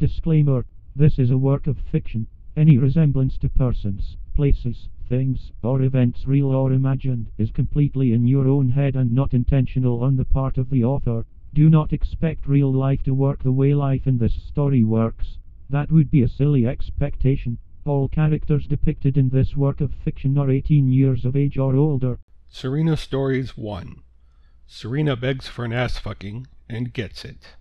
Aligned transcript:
Disclaimer 0.00 0.64
This 0.96 1.18
is 1.18 1.30
a 1.30 1.36
work 1.36 1.66
of 1.66 1.76
fiction. 1.76 2.26
Any 2.56 2.78
resemblance 2.78 3.36
to 3.36 3.50
persons, 3.50 4.16
places, 4.34 4.88
things, 5.06 5.52
or 5.62 5.82
events 5.82 6.26
real 6.26 6.46
or 6.46 6.72
imagined 6.72 7.26
is 7.36 7.50
completely 7.50 8.14
in 8.14 8.26
your 8.26 8.48
own 8.48 8.70
head 8.70 8.96
and 8.96 9.12
not 9.12 9.34
intentional 9.34 10.02
on 10.02 10.16
the 10.16 10.24
part 10.24 10.56
of 10.56 10.70
the 10.70 10.82
author. 10.82 11.26
Do 11.52 11.68
not 11.68 11.92
expect 11.92 12.48
real 12.48 12.72
life 12.72 13.02
to 13.02 13.12
work 13.12 13.42
the 13.42 13.52
way 13.52 13.74
life 13.74 14.06
in 14.06 14.16
this 14.16 14.32
story 14.32 14.82
works. 14.84 15.36
That 15.68 15.92
would 15.92 16.10
be 16.10 16.22
a 16.22 16.28
silly 16.28 16.66
expectation. 16.66 17.58
All 17.84 18.08
characters 18.08 18.66
depicted 18.66 19.18
in 19.18 19.28
this 19.28 19.54
work 19.54 19.82
of 19.82 19.92
fiction 19.92 20.38
are 20.38 20.50
18 20.50 20.88
years 20.88 21.26
of 21.26 21.36
age 21.36 21.58
or 21.58 21.76
older. 21.76 22.18
Serena 22.48 22.96
Stories 22.96 23.54
1 23.54 23.96
Serena 24.66 25.14
Begs 25.14 25.46
for 25.46 25.66
an 25.66 25.74
Ass 25.74 25.98
Fucking 25.98 26.46
and 26.70 26.94
Gets 26.94 27.22
It. 27.26 27.56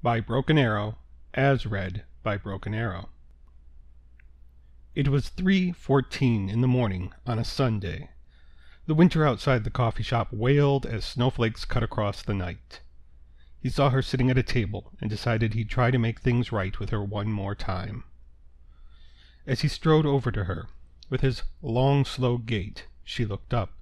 By 0.00 0.20
Broken 0.20 0.58
Arrow, 0.58 0.98
as 1.34 1.66
read 1.66 2.04
by 2.22 2.36
Broken 2.36 2.74
Arrow. 2.74 3.08
It 4.94 5.08
was 5.08 5.30
3:14 5.30 6.50
in 6.50 6.60
the 6.60 6.68
morning 6.68 7.14
on 7.26 7.38
a 7.38 7.44
Sunday. 7.44 8.10
The 8.84 8.94
winter 8.94 9.26
outside 9.26 9.64
the 9.64 9.70
coffee 9.70 10.02
shop 10.02 10.32
wailed 10.32 10.84
as 10.84 11.04
snowflakes 11.04 11.64
cut 11.64 11.82
across 11.82 12.22
the 12.22 12.34
night. 12.34 12.80
He 13.58 13.70
saw 13.70 13.90
her 13.90 14.02
sitting 14.02 14.30
at 14.30 14.36
a 14.36 14.42
table 14.42 14.92
and 15.00 15.08
decided 15.08 15.54
he'd 15.54 15.70
try 15.70 15.90
to 15.90 15.98
make 15.98 16.20
things 16.20 16.52
right 16.52 16.78
with 16.78 16.90
her 16.90 17.02
one 17.02 17.32
more 17.32 17.54
time. 17.54 18.04
As 19.46 19.62
he 19.62 19.68
strode 19.68 20.04
over 20.04 20.30
to 20.32 20.44
her, 20.44 20.68
with 21.08 21.20
his 21.20 21.44
long, 21.62 22.04
slow 22.04 22.38
gait, 22.38 22.88
she 23.04 23.24
looked 23.24 23.54
up, 23.54 23.72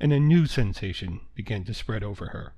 and 0.00 0.12
a 0.12 0.20
new 0.20 0.46
sensation 0.46 1.20
began 1.34 1.64
to 1.64 1.74
spread 1.74 2.02
over 2.02 2.28
her. 2.28 2.54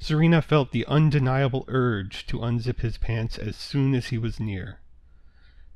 Serena 0.00 0.40
felt 0.40 0.70
the 0.70 0.86
undeniable 0.86 1.64
urge 1.66 2.24
to 2.26 2.38
unzip 2.38 2.80
his 2.80 2.96
pants 2.98 3.36
as 3.36 3.56
soon 3.56 3.94
as 3.94 4.08
he 4.08 4.18
was 4.18 4.38
near. 4.38 4.78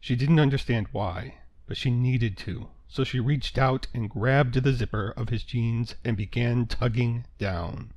She 0.00 0.14
didn't 0.14 0.38
understand 0.38 0.86
why, 0.92 1.38
but 1.66 1.76
she 1.76 1.90
needed 1.90 2.36
to, 2.38 2.68
so 2.86 3.02
she 3.02 3.18
reached 3.18 3.58
out 3.58 3.88
and 3.92 4.08
grabbed 4.08 4.54
the 4.54 4.72
zipper 4.72 5.12
of 5.16 5.28
his 5.28 5.42
jeans 5.42 5.96
and 6.04 6.16
began 6.16 6.66
tugging 6.66 7.26
down. 7.38 7.92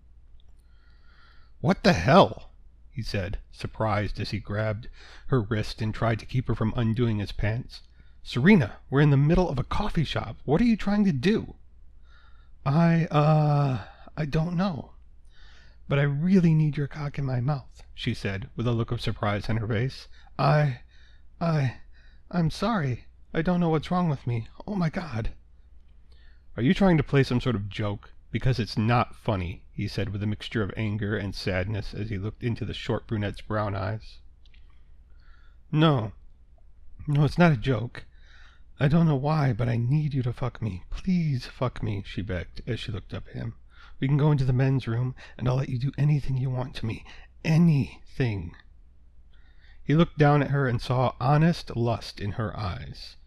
What 1.61 1.83
the 1.83 1.93
hell? 1.93 2.51
he 2.91 3.03
said, 3.03 3.37
surprised 3.51 4.19
as 4.19 4.31
he 4.31 4.39
grabbed 4.39 4.87
her 5.27 5.41
wrist 5.41 5.81
and 5.81 5.93
tried 5.93 6.17
to 6.19 6.25
keep 6.25 6.47
her 6.47 6.55
from 6.55 6.73
undoing 6.75 7.19
his 7.19 7.31
pants. 7.31 7.81
Serena, 8.23 8.77
we're 8.89 9.01
in 9.01 9.11
the 9.11 9.17
middle 9.17 9.47
of 9.47 9.59
a 9.59 9.63
coffee 9.63 10.03
shop. 10.03 10.37
What 10.43 10.59
are 10.59 10.65
you 10.65 10.75
trying 10.75 11.05
to 11.05 11.11
do? 11.11 11.53
I, 12.65 13.05
uh, 13.05 13.85
I 14.17 14.25
don't 14.25 14.57
know. 14.57 14.94
But 15.87 15.99
I 15.99 16.03
really 16.03 16.53
need 16.53 16.77
your 16.77 16.87
cock 16.87 17.19
in 17.19 17.25
my 17.25 17.39
mouth, 17.39 17.83
she 17.93 18.13
said, 18.13 18.49
with 18.55 18.67
a 18.67 18.71
look 18.71 18.91
of 18.91 19.01
surprise 19.01 19.49
on 19.49 19.57
her 19.57 19.67
face. 19.67 20.07
I, 20.37 20.79
I, 21.39 21.77
I'm 22.31 22.49
sorry. 22.49 23.05
I 23.33 23.41
don't 23.41 23.59
know 23.59 23.69
what's 23.69 23.91
wrong 23.91 24.09
with 24.09 24.25
me. 24.25 24.47
Oh 24.65 24.75
my 24.75 24.89
god. 24.89 25.31
Are 26.57 26.63
you 26.63 26.73
trying 26.73 26.97
to 26.97 27.03
play 27.03 27.21
some 27.21 27.39
sort 27.39 27.55
of 27.55 27.69
joke? 27.69 28.11
Because 28.31 28.59
it's 28.59 28.77
not 28.77 29.15
funny, 29.15 29.63
he 29.71 29.87
said 29.87 30.09
with 30.09 30.23
a 30.23 30.27
mixture 30.27 30.63
of 30.63 30.73
anger 30.75 31.15
and 31.15 31.35
sadness 31.35 31.93
as 31.93 32.09
he 32.09 32.17
looked 32.17 32.43
into 32.43 32.65
the 32.65 32.73
short 32.73 33.07
brunette's 33.07 33.41
brown 33.41 33.75
eyes. 33.75 34.19
No. 35.71 36.13
No, 37.07 37.25
it's 37.25 37.37
not 37.37 37.51
a 37.51 37.57
joke. 37.57 38.05
I 38.79 38.87
don't 38.87 39.05
know 39.05 39.15
why, 39.15 39.53
but 39.53 39.69
I 39.69 39.77
need 39.77 40.13
you 40.13 40.23
to 40.23 40.33
fuck 40.33 40.61
me. 40.61 40.83
Please 40.89 41.45
fuck 41.45 41.83
me, 41.83 42.03
she 42.05 42.21
begged 42.21 42.61
as 42.65 42.79
she 42.79 42.91
looked 42.91 43.13
up 43.13 43.27
at 43.27 43.35
him. 43.35 43.55
We 43.99 44.07
can 44.07 44.17
go 44.17 44.31
into 44.31 44.45
the 44.45 44.53
men's 44.53 44.87
room, 44.87 45.15
and 45.37 45.47
I'll 45.47 45.55
let 45.55 45.69
you 45.69 45.79
do 45.79 45.91
anything 45.97 46.37
you 46.37 46.49
want 46.49 46.75
to 46.75 46.85
me. 46.85 47.05
Anything. 47.43 48.55
He 49.83 49.95
looked 49.95 50.17
down 50.17 50.41
at 50.41 50.49
her 50.49 50.67
and 50.67 50.81
saw 50.81 51.13
honest 51.19 51.75
lust 51.75 52.19
in 52.19 52.31
her 52.33 52.57
eyes. 52.57 53.17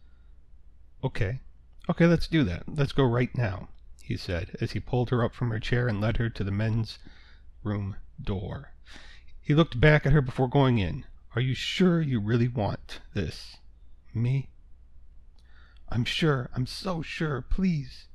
Okay. 1.02 1.40
Okay, 1.88 2.06
let's 2.06 2.26
do 2.26 2.44
that. 2.44 2.64
Let's 2.66 2.92
go 2.92 3.04
right 3.04 3.34
now, 3.36 3.68
he 4.02 4.16
said, 4.16 4.56
as 4.60 4.72
he 4.72 4.80
pulled 4.80 5.10
her 5.10 5.24
up 5.24 5.34
from 5.34 5.50
her 5.50 5.60
chair 5.60 5.88
and 5.88 6.00
led 6.00 6.16
her 6.16 6.28
to 6.28 6.44
the 6.44 6.50
men's 6.50 6.98
room 7.62 7.96
door. 8.20 8.72
He 9.40 9.54
looked 9.54 9.80
back 9.80 10.04
at 10.04 10.12
her 10.12 10.20
before 10.20 10.48
going 10.48 10.78
in. 10.78 11.06
Are 11.34 11.40
you 11.40 11.54
sure 11.54 12.00
you 12.00 12.20
really 12.20 12.48
want 12.48 13.00
this? 13.14 13.56
Me? 14.12 14.50
I'm 15.88 16.04
sure. 16.04 16.50
I'm 16.54 16.66
so 16.66 17.00
sure. 17.00 17.40
Please. 17.40 18.07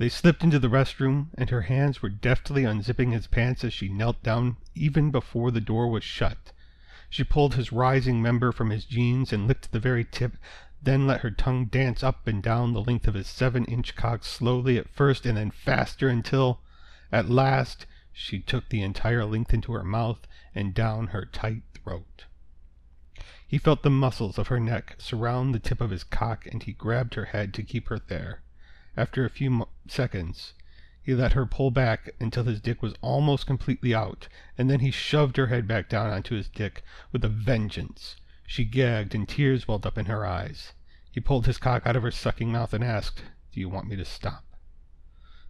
They 0.00 0.08
slipped 0.08 0.42
into 0.42 0.58
the 0.58 0.70
restroom, 0.70 1.28
and 1.34 1.50
her 1.50 1.60
hands 1.60 2.00
were 2.00 2.08
deftly 2.08 2.64
unzipping 2.64 3.12
his 3.12 3.26
pants 3.26 3.64
as 3.64 3.74
she 3.74 3.90
knelt 3.90 4.22
down 4.22 4.56
even 4.74 5.10
before 5.10 5.50
the 5.50 5.60
door 5.60 5.90
was 5.90 6.02
shut. 6.02 6.52
She 7.10 7.22
pulled 7.22 7.54
his 7.54 7.70
rising 7.70 8.22
member 8.22 8.50
from 8.50 8.70
his 8.70 8.86
jeans 8.86 9.30
and 9.30 9.46
licked 9.46 9.72
the 9.72 9.78
very 9.78 10.06
tip, 10.06 10.38
then 10.82 11.06
let 11.06 11.20
her 11.20 11.30
tongue 11.30 11.66
dance 11.66 12.02
up 12.02 12.26
and 12.26 12.42
down 12.42 12.72
the 12.72 12.80
length 12.80 13.06
of 13.08 13.12
his 13.12 13.26
seven-inch 13.26 13.94
cock 13.94 14.24
slowly 14.24 14.78
at 14.78 14.88
first 14.88 15.26
and 15.26 15.36
then 15.36 15.50
faster 15.50 16.08
until, 16.08 16.62
at 17.12 17.28
last, 17.28 17.84
she 18.10 18.40
took 18.40 18.70
the 18.70 18.80
entire 18.82 19.26
length 19.26 19.52
into 19.52 19.74
her 19.74 19.84
mouth 19.84 20.26
and 20.54 20.72
down 20.72 21.08
her 21.08 21.26
tight 21.26 21.64
throat. 21.74 22.24
He 23.46 23.58
felt 23.58 23.82
the 23.82 23.90
muscles 23.90 24.38
of 24.38 24.46
her 24.48 24.60
neck 24.60 24.94
surround 24.96 25.54
the 25.54 25.58
tip 25.58 25.82
of 25.82 25.90
his 25.90 26.04
cock 26.04 26.46
and 26.46 26.62
he 26.62 26.72
grabbed 26.72 27.16
her 27.16 27.26
head 27.26 27.52
to 27.52 27.62
keep 27.62 27.88
her 27.88 27.98
there. 27.98 28.40
After 28.96 29.26
a 29.26 29.30
few 29.30 29.66
seconds, 29.90 30.54
he 31.02 31.14
let 31.14 31.32
her 31.32 31.46
pull 31.46 31.70
back 31.70 32.10
until 32.20 32.44
his 32.44 32.60
dick 32.60 32.82
was 32.82 32.94
almost 33.00 33.46
completely 33.46 33.94
out, 33.94 34.28
and 34.58 34.70
then 34.70 34.80
he 34.80 34.90
shoved 34.90 35.36
her 35.38 35.46
head 35.46 35.66
back 35.66 35.88
down 35.88 36.10
onto 36.10 36.34
his 36.34 36.48
dick 36.48 36.82
with 37.10 37.24
a 37.24 37.28
vengeance. 37.28 38.16
She 38.46 38.64
gagged, 38.64 39.14
and 39.14 39.28
tears 39.28 39.66
welled 39.66 39.86
up 39.86 39.96
in 39.96 40.06
her 40.06 40.26
eyes. 40.26 40.72
He 41.10 41.20
pulled 41.20 41.46
his 41.46 41.58
cock 41.58 41.86
out 41.86 41.96
of 41.96 42.02
her 42.02 42.10
sucking 42.10 42.52
mouth 42.52 42.72
and 42.72 42.84
asked, 42.84 43.24
Do 43.52 43.60
you 43.60 43.68
want 43.68 43.88
me 43.88 43.96
to 43.96 44.04
stop? 44.04 44.44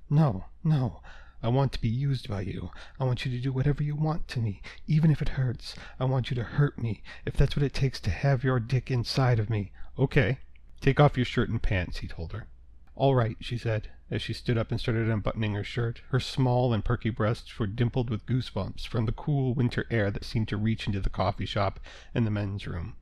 No, 0.09 0.47
no. 0.65 1.03
I 1.43 1.49
want 1.49 1.72
to 1.72 1.81
be 1.81 1.89
used 1.89 2.28
by 2.28 2.43
you. 2.43 2.71
I 2.99 3.05
want 3.05 3.25
you 3.25 3.33
to 3.33 3.43
do 3.43 3.53
whatever 3.53 3.83
you 3.83 3.97
want 3.97 4.28
to 4.28 4.41
me, 4.41 4.62
even 4.87 5.11
if 5.11 5.21
it 5.21 5.31
hurts. 5.31 5.75
I 5.99 6.05
want 6.05 6.31
you 6.31 6.34
to 6.37 6.43
hurt 6.43 6.78
me, 6.78 7.03
if 7.27 7.34
that's 7.34 7.57
what 7.57 7.65
it 7.65 7.75
takes 7.75 7.99
to 8.01 8.11
have 8.11 8.45
your 8.45 8.61
dick 8.61 8.91
inside 8.91 9.39
of 9.39 9.51
me. 9.51 9.72
Okay. 9.99 10.39
Take 10.81 11.01
off 11.01 11.17
your 11.17 11.27
shirt 11.27 11.49
and 11.49 11.62
pants, 11.62 11.99
he 11.99 12.07
told 12.07 12.33
her. 12.33 12.47
All 12.95 13.15
right, 13.15 13.37
she 13.41 13.56
said, 13.56 13.91
as 14.11 14.21
she 14.21 14.33
stood 14.33 14.59
up 14.59 14.71
and 14.71 14.81
started 14.81 15.09
unbuttoning 15.09 15.55
her 15.55 15.65
shirt. 15.65 16.03
Her 16.09 16.21
small 16.21 16.75
and 16.75 16.84
perky 16.84 17.11
breasts 17.11 17.59
were 17.59 17.67
dimpled 17.67 18.11
with 18.11 18.27
goosebumps 18.27 18.87
from 18.87 19.06
the 19.06 19.12
cool 19.12 19.55
winter 19.55 19.87
air 19.91 20.11
that 20.11 20.25
seemed 20.25 20.49
to 20.49 20.56
reach 20.56 20.87
into 20.87 21.01
the 21.01 21.09
coffee 21.11 21.47
shop 21.47 21.81
and 22.15 22.27
the 22.27 22.31
men's 22.31 22.67
room. 22.67 22.97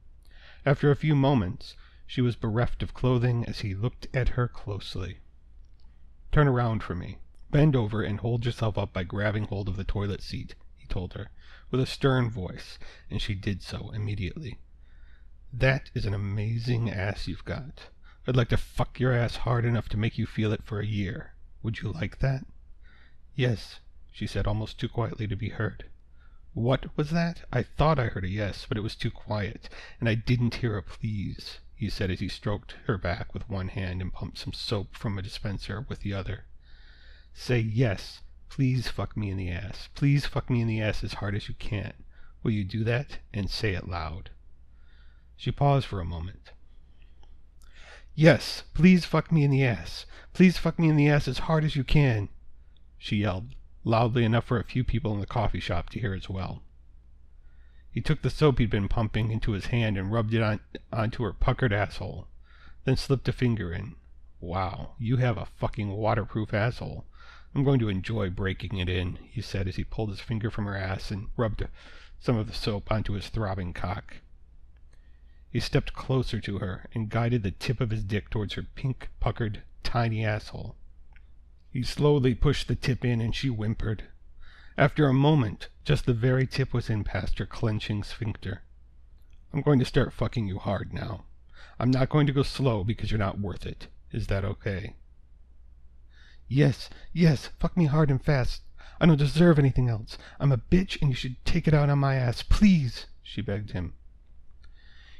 After 0.66 0.90
a 0.90 0.96
few 0.96 1.14
moments, 1.14 1.74
she 2.06 2.20
was 2.20 2.36
bereft 2.36 2.82
of 2.82 2.94
clothing 2.94 3.44
as 3.46 3.60
he 3.60 3.74
looked 3.74 4.06
at 4.14 4.30
her 4.30 4.48
closely. 4.48 5.20
Turn 6.30 6.46
around 6.46 6.82
for 6.82 6.94
me. 6.94 7.18
Bend 7.50 7.74
over 7.74 8.02
and 8.02 8.20
hold 8.20 8.44
yourself 8.44 8.76
up 8.76 8.92
by 8.92 9.04
grabbing 9.04 9.44
hold 9.44 9.68
of 9.68 9.76
the 9.76 9.84
toilet 9.84 10.22
seat, 10.22 10.54
he 10.76 10.86
told 10.86 11.14
her, 11.14 11.30
with 11.70 11.80
a 11.80 11.86
stern 11.86 12.30
voice, 12.30 12.78
and 13.10 13.22
she 13.22 13.34
did 13.34 13.62
so 13.62 13.90
immediately. 13.90 14.58
That 15.52 15.90
is 15.94 16.04
an 16.04 16.12
amazing 16.12 16.90
ass 16.90 17.26
you've 17.26 17.46
got. 17.46 17.88
I'd 18.28 18.36
like 18.36 18.50
to 18.50 18.58
fuck 18.58 19.00
your 19.00 19.14
ass 19.14 19.36
hard 19.36 19.64
enough 19.64 19.88
to 19.88 19.96
make 19.96 20.18
you 20.18 20.26
feel 20.26 20.52
it 20.52 20.62
for 20.62 20.80
a 20.80 20.86
year. 20.86 21.32
Would 21.62 21.80
you 21.80 21.90
like 21.90 22.18
that? 22.18 22.44
Yes, 23.34 23.80
she 24.12 24.26
said 24.26 24.46
almost 24.46 24.78
too 24.78 24.90
quietly 24.90 25.26
to 25.28 25.34
be 25.34 25.48
heard. 25.48 25.86
What 26.52 26.94
was 26.94 27.08
that? 27.08 27.46
I 27.50 27.62
thought 27.62 27.98
I 27.98 28.08
heard 28.08 28.26
a 28.26 28.28
yes, 28.28 28.66
but 28.68 28.76
it 28.76 28.82
was 28.82 28.96
too 28.96 29.10
quiet, 29.10 29.70
and 29.98 30.10
I 30.10 30.14
didn't 30.14 30.56
hear 30.56 30.76
a 30.76 30.82
please, 30.82 31.60
he 31.74 31.88
said 31.88 32.10
as 32.10 32.20
he 32.20 32.28
stroked 32.28 32.72
her 32.84 32.98
back 32.98 33.32
with 33.32 33.48
one 33.48 33.68
hand 33.68 34.02
and 34.02 34.12
pumped 34.12 34.36
some 34.36 34.52
soap 34.52 34.94
from 34.94 35.16
a 35.16 35.22
dispenser 35.22 35.86
with 35.88 36.00
the 36.00 36.12
other. 36.12 36.44
Say 37.32 37.60
yes. 37.60 38.20
Please 38.50 38.88
fuck 38.88 39.16
me 39.16 39.30
in 39.30 39.38
the 39.38 39.50
ass. 39.50 39.88
Please 39.94 40.26
fuck 40.26 40.50
me 40.50 40.60
in 40.60 40.68
the 40.68 40.82
ass 40.82 41.02
as 41.02 41.14
hard 41.14 41.34
as 41.34 41.48
you 41.48 41.54
can. 41.54 41.94
Will 42.42 42.50
you 42.50 42.64
do 42.64 42.84
that? 42.84 43.20
And 43.32 43.48
say 43.48 43.72
it 43.72 43.88
loud. 43.88 44.28
She 45.34 45.50
paused 45.50 45.86
for 45.86 46.02
a 46.02 46.04
moment. 46.04 46.50
Yes, 48.20 48.64
please 48.74 49.04
fuck 49.04 49.30
me 49.30 49.44
in 49.44 49.52
the 49.52 49.64
ass. 49.64 50.04
Please 50.32 50.58
fuck 50.58 50.76
me 50.76 50.88
in 50.88 50.96
the 50.96 51.08
ass 51.08 51.28
as 51.28 51.38
hard 51.38 51.62
as 51.62 51.76
you 51.76 51.84
can, 51.84 52.28
she 52.98 53.18
yelled, 53.18 53.54
loudly 53.84 54.24
enough 54.24 54.44
for 54.46 54.58
a 54.58 54.64
few 54.64 54.82
people 54.82 55.14
in 55.14 55.20
the 55.20 55.24
coffee 55.24 55.60
shop 55.60 55.88
to 55.90 56.00
hear 56.00 56.14
as 56.14 56.28
well. 56.28 56.60
He 57.92 58.00
took 58.00 58.22
the 58.22 58.28
soap 58.28 58.58
he'd 58.58 58.70
been 58.70 58.88
pumping 58.88 59.30
into 59.30 59.52
his 59.52 59.66
hand 59.66 59.96
and 59.96 60.10
rubbed 60.10 60.34
it 60.34 60.42
on, 60.42 60.58
onto 60.92 61.22
her 61.22 61.32
puckered 61.32 61.72
asshole, 61.72 62.26
then 62.84 62.96
slipped 62.96 63.28
a 63.28 63.32
finger 63.32 63.72
in. 63.72 63.94
Wow, 64.40 64.96
you 64.98 65.18
have 65.18 65.38
a 65.38 65.46
fucking 65.46 65.92
waterproof 65.92 66.52
asshole. 66.52 67.04
I'm 67.54 67.62
going 67.62 67.78
to 67.78 67.88
enjoy 67.88 68.30
breaking 68.30 68.78
it 68.78 68.88
in, 68.88 69.20
he 69.30 69.40
said 69.40 69.68
as 69.68 69.76
he 69.76 69.84
pulled 69.84 70.10
his 70.10 70.18
finger 70.18 70.50
from 70.50 70.64
her 70.64 70.76
ass 70.76 71.12
and 71.12 71.28
rubbed 71.36 71.68
some 72.18 72.36
of 72.36 72.48
the 72.48 72.52
soap 72.52 72.90
onto 72.90 73.12
his 73.12 73.28
throbbing 73.28 73.74
cock. 73.74 74.16
He 75.50 75.60
stepped 75.60 75.94
closer 75.94 76.40
to 76.40 76.58
her 76.58 76.88
and 76.94 77.08
guided 77.08 77.42
the 77.42 77.50
tip 77.50 77.80
of 77.80 77.90
his 77.90 78.04
dick 78.04 78.28
towards 78.28 78.54
her 78.54 78.62
pink, 78.74 79.08
puckered, 79.18 79.62
tiny 79.82 80.24
asshole. 80.24 80.76
He 81.70 81.82
slowly 81.82 82.34
pushed 82.34 82.68
the 82.68 82.74
tip 82.74 83.04
in 83.04 83.20
and 83.20 83.34
she 83.34 83.48
whimpered. 83.48 84.04
After 84.76 85.06
a 85.08 85.14
moment, 85.14 85.68
just 85.84 86.06
the 86.06 86.14
very 86.14 86.46
tip 86.46 86.72
was 86.72 86.90
in 86.90 87.02
past 87.02 87.38
her 87.38 87.46
clenching 87.46 88.02
sphincter. 88.02 88.62
I'm 89.52 89.62
going 89.62 89.78
to 89.78 89.84
start 89.84 90.12
fucking 90.12 90.46
you 90.46 90.58
hard 90.58 90.92
now. 90.92 91.24
I'm 91.78 91.90
not 91.90 92.10
going 92.10 92.26
to 92.26 92.32
go 92.32 92.42
slow 92.42 92.84
because 92.84 93.10
you're 93.10 93.18
not 93.18 93.40
worth 93.40 93.64
it. 93.64 93.86
Is 94.12 94.26
that 94.26 94.44
okay? 94.44 94.96
Yes, 96.46 96.90
yes, 97.12 97.50
fuck 97.58 97.76
me 97.76 97.86
hard 97.86 98.10
and 98.10 98.22
fast. 98.22 98.62
I 99.00 99.06
don't 99.06 99.16
deserve 99.16 99.58
anything 99.58 99.88
else. 99.88 100.18
I'm 100.40 100.52
a 100.52 100.58
bitch 100.58 101.00
and 101.00 101.10
you 101.10 101.16
should 101.16 101.42
take 101.44 101.66
it 101.66 101.74
out 101.74 101.88
on 101.88 101.98
my 101.98 102.16
ass, 102.16 102.42
please, 102.42 103.06
she 103.22 103.40
begged 103.40 103.70
him. 103.70 103.94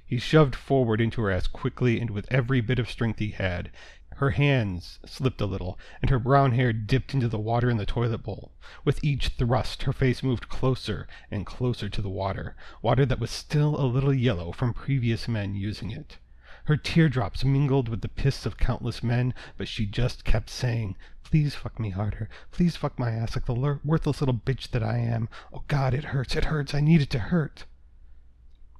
He 0.08 0.18
shoved 0.18 0.56
forward 0.56 1.02
into 1.02 1.20
her 1.20 1.30
ass 1.30 1.46
quickly 1.46 2.00
and 2.00 2.08
with 2.08 2.26
every 2.32 2.62
bit 2.62 2.78
of 2.78 2.90
strength 2.90 3.18
he 3.18 3.32
had. 3.32 3.70
Her 4.16 4.30
hands 4.30 4.98
slipped 5.04 5.42
a 5.42 5.46
little, 5.46 5.78
and 6.00 6.08
her 6.10 6.18
brown 6.18 6.52
hair 6.52 6.72
dipped 6.72 7.12
into 7.12 7.28
the 7.28 7.38
water 7.38 7.68
in 7.68 7.76
the 7.76 7.84
toilet 7.84 8.22
bowl. 8.22 8.52
With 8.86 9.04
each 9.04 9.28
thrust, 9.28 9.82
her 9.82 9.92
face 9.92 10.22
moved 10.22 10.48
closer 10.48 11.06
and 11.30 11.44
closer 11.44 11.90
to 11.90 12.00
the 12.00 12.08
water, 12.08 12.56
water 12.80 13.04
that 13.04 13.20
was 13.20 13.30
still 13.30 13.78
a 13.78 13.84
little 13.84 14.14
yellow 14.14 14.50
from 14.50 14.72
previous 14.72 15.28
men 15.28 15.54
using 15.54 15.90
it. 15.90 16.16
Her 16.64 16.78
teardrops 16.78 17.44
mingled 17.44 17.90
with 17.90 18.00
the 18.00 18.08
piss 18.08 18.46
of 18.46 18.56
countless 18.56 19.02
men, 19.02 19.34
but 19.58 19.68
she 19.68 19.84
just 19.84 20.24
kept 20.24 20.48
saying, 20.48 20.96
Please 21.22 21.54
fuck 21.54 21.78
me 21.78 21.90
harder. 21.90 22.30
Please 22.50 22.76
fuck 22.76 22.98
my 22.98 23.10
ass 23.10 23.36
like 23.36 23.44
the 23.44 23.78
worthless 23.84 24.22
little 24.22 24.34
bitch 24.34 24.70
that 24.70 24.82
I 24.82 24.96
am. 24.96 25.28
Oh 25.52 25.64
God, 25.68 25.92
it 25.92 26.04
hurts, 26.04 26.34
it 26.34 26.46
hurts, 26.46 26.74
I 26.74 26.80
need 26.80 27.02
it 27.02 27.10
to 27.10 27.18
hurt. 27.18 27.66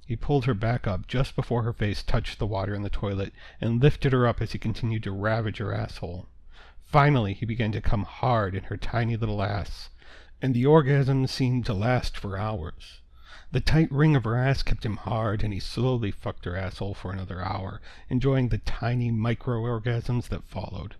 He 0.09 0.15
pulled 0.15 0.45
her 0.45 0.55
back 0.55 0.87
up 0.87 1.05
just 1.05 1.35
before 1.35 1.61
her 1.61 1.71
face 1.71 2.01
touched 2.01 2.39
the 2.39 2.47
water 2.47 2.73
in 2.73 2.81
the 2.81 2.89
toilet 2.89 3.31
and 3.61 3.79
lifted 3.79 4.11
her 4.11 4.25
up 4.25 4.41
as 4.41 4.53
he 4.53 4.57
continued 4.57 5.03
to 5.03 5.11
ravage 5.11 5.59
her 5.59 5.71
asshole. 5.71 6.27
Finally, 6.83 7.35
he 7.35 7.45
began 7.45 7.71
to 7.73 7.79
come 7.79 8.05
hard 8.05 8.55
in 8.55 8.63
her 8.63 8.75
tiny 8.75 9.15
little 9.15 9.43
ass, 9.43 9.91
and 10.41 10.55
the 10.55 10.65
orgasm 10.65 11.27
seemed 11.27 11.63
to 11.67 11.75
last 11.75 12.17
for 12.17 12.39
hours. 12.39 13.01
The 13.51 13.61
tight 13.61 13.91
ring 13.91 14.15
of 14.15 14.23
her 14.23 14.35
ass 14.35 14.63
kept 14.63 14.83
him 14.83 14.97
hard, 14.97 15.43
and 15.43 15.53
he 15.53 15.59
slowly 15.59 16.09
fucked 16.09 16.45
her 16.45 16.57
asshole 16.57 16.95
for 16.95 17.13
another 17.13 17.45
hour, 17.45 17.79
enjoying 18.09 18.49
the 18.49 18.57
tiny 18.57 19.11
micro 19.11 19.61
orgasms 19.61 20.29
that 20.29 20.43
followed, 20.43 20.95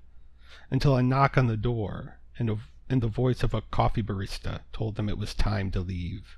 until 0.69 0.95
a 0.95 1.01
knock 1.01 1.35
on 1.35 1.47
the 1.47 1.57
door 1.57 2.19
and, 2.38 2.47
a, 2.47 2.59
and 2.88 3.01
the 3.01 3.07
voice 3.07 3.41
of 3.41 3.56
a 3.56 3.61
coffee 3.63 4.03
barista 4.03 4.61
told 4.71 4.97
them 4.97 5.09
it 5.09 5.17
was 5.17 5.33
time 5.33 5.71
to 5.71 5.79
leave. 5.79 6.38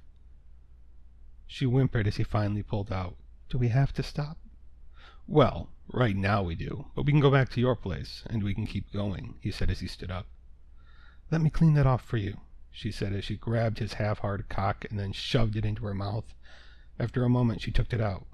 She 1.53 1.65
whimpered 1.65 2.07
as 2.07 2.15
he 2.15 2.23
finally 2.23 2.63
pulled 2.63 2.93
out. 2.93 3.17
Do 3.49 3.57
we 3.57 3.67
have 3.67 3.91
to 3.95 4.03
stop? 4.03 4.37
Well, 5.27 5.67
right 5.91 6.15
now 6.15 6.41
we 6.41 6.55
do, 6.55 6.85
but 6.95 7.05
we 7.05 7.11
can 7.11 7.19
go 7.19 7.29
back 7.29 7.49
to 7.49 7.59
your 7.59 7.75
place, 7.75 8.23
and 8.27 8.41
we 8.41 8.53
can 8.53 8.65
keep 8.65 8.93
going, 8.93 9.35
he 9.41 9.51
said 9.51 9.69
as 9.69 9.81
he 9.81 9.87
stood 9.87 10.09
up. 10.09 10.27
Let 11.29 11.41
me 11.41 11.49
clean 11.49 11.73
that 11.73 11.85
off 11.85 12.05
for 12.05 12.15
you, 12.15 12.37
she 12.71 12.89
said 12.89 13.11
as 13.11 13.25
she 13.25 13.35
grabbed 13.35 13.79
his 13.79 13.95
half-hard 13.95 14.47
cock 14.47 14.85
and 14.89 14.97
then 14.97 15.11
shoved 15.11 15.57
it 15.57 15.65
into 15.65 15.85
her 15.87 15.93
mouth. 15.93 16.33
After 16.97 17.25
a 17.25 17.29
moment 17.29 17.61
she 17.61 17.71
took 17.71 17.91
it 17.91 17.99
out. 17.99 18.25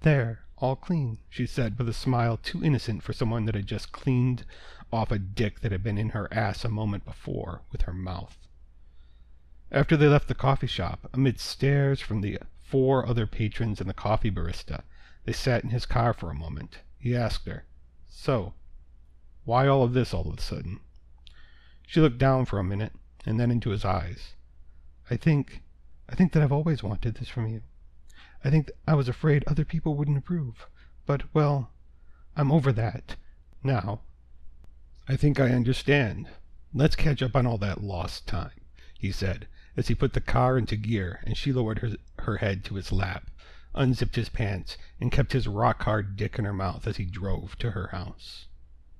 There, 0.00 0.46
all 0.56 0.76
clean, 0.76 1.18
she 1.28 1.44
said 1.44 1.76
with 1.76 1.90
a 1.90 1.92
smile 1.92 2.38
too 2.38 2.64
innocent 2.64 3.02
for 3.02 3.12
someone 3.12 3.44
that 3.44 3.54
had 3.54 3.66
just 3.66 3.92
cleaned 3.92 4.46
off 4.90 5.10
a 5.10 5.18
dick 5.18 5.60
that 5.60 5.72
had 5.72 5.82
been 5.82 5.98
in 5.98 6.08
her 6.08 6.32
ass 6.32 6.64
a 6.64 6.70
moment 6.70 7.04
before 7.04 7.60
with 7.70 7.82
her 7.82 7.92
mouth. 7.92 8.38
After 9.70 9.96
they 9.96 10.08
left 10.08 10.28
the 10.28 10.34
coffee 10.34 10.66
shop, 10.66 11.08
amid 11.12 11.40
stares 11.40 12.00
from 12.00 12.20
the 12.20 12.38
four 12.62 13.06
other 13.06 13.26
patrons 13.26 13.80
and 13.80 13.88
the 13.90 13.94
coffee 13.94 14.30
barista, 14.30 14.82
they 15.24 15.32
sat 15.32 15.64
in 15.64 15.70
his 15.70 15.86
car 15.86 16.12
for 16.12 16.30
a 16.30 16.34
moment. 16.34 16.78
He 16.98 17.16
asked 17.16 17.46
her, 17.46 17.64
So, 18.08 18.54
why 19.44 19.66
all 19.66 19.82
of 19.82 19.92
this 19.92 20.14
all 20.14 20.28
of 20.28 20.38
a 20.38 20.42
sudden? 20.42 20.80
She 21.86 22.00
looked 22.00 22.18
down 22.18 22.44
for 22.44 22.58
a 22.58 22.64
minute, 22.64 22.92
and 23.24 23.38
then 23.38 23.50
into 23.50 23.70
his 23.70 23.84
eyes. 23.84 24.34
I 25.10 25.16
think, 25.16 25.62
I 26.08 26.14
think 26.14 26.32
that 26.32 26.42
I've 26.42 26.52
always 26.52 26.82
wanted 26.82 27.14
this 27.14 27.28
from 27.28 27.46
you. 27.48 27.62
I 28.44 28.50
think 28.50 28.70
I 28.86 28.94
was 28.94 29.08
afraid 29.08 29.44
other 29.46 29.64
people 29.64 29.94
wouldn't 29.96 30.18
approve. 30.18 30.66
But, 31.06 31.34
well, 31.34 31.70
I'm 32.36 32.52
over 32.52 32.72
that. 32.72 33.16
Now. 33.62 34.00
I 35.08 35.16
think 35.16 35.38
I 35.38 35.50
understand. 35.50 36.28
Let's 36.74 36.96
catch 36.96 37.22
up 37.22 37.36
on 37.36 37.46
all 37.46 37.58
that 37.58 37.82
lost 37.82 38.26
time, 38.26 38.60
he 38.98 39.12
said, 39.12 39.46
as 39.76 39.88
he 39.88 39.94
put 39.94 40.14
the 40.14 40.20
car 40.20 40.56
into 40.56 40.76
gear 40.76 41.20
and 41.24 41.36
she 41.36 41.52
lowered 41.52 41.80
her, 41.80 41.90
her 42.20 42.38
head 42.38 42.64
to 42.64 42.76
his 42.76 42.92
lap, 42.92 43.30
unzipped 43.74 44.16
his 44.16 44.30
pants, 44.30 44.78
and 45.00 45.12
kept 45.12 45.32
his 45.32 45.46
rock 45.46 45.82
hard 45.82 46.16
dick 46.16 46.38
in 46.38 46.46
her 46.46 46.52
mouth 46.52 46.86
as 46.86 46.96
he 46.96 47.04
drove 47.04 47.58
to 47.58 47.72
her 47.72 47.88
house. 47.88 48.46